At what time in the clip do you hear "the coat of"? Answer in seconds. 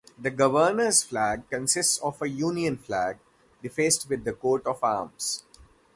4.23-4.83